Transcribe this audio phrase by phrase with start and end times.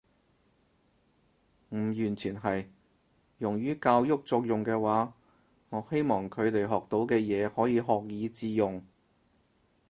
[1.75, 2.65] 唔完全係。
[3.37, 5.13] 用於教育作用嘅話，
[5.69, 8.83] 我希望佢哋學到嘅嘢可以學以致用